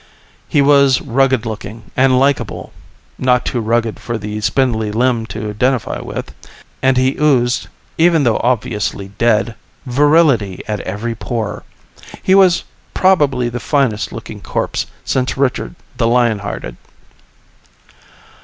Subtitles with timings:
[0.49, 2.73] He was rugged looking and likable
[3.19, 6.33] (not too rugged for the spindly limbed to identify with)
[6.81, 7.67] and he oozed,
[7.99, 9.53] even though obviously dead,
[9.85, 11.61] virility at every pore.
[12.23, 12.63] He was
[12.95, 16.77] probably the finest looking corpse since Richard the Lion Hearted.